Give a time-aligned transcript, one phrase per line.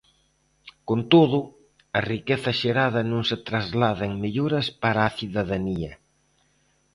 [0.87, 1.39] Con todo,
[1.97, 5.91] a riqueza xerada non se traslada en melloras para a cidadanía.